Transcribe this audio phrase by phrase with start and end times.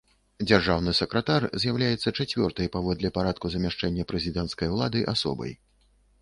[0.49, 5.55] Дзяржаўны сакратар з'яўляецца чацвёртай паводле парадку замяшчэння прэзідэнцкай улады асобай.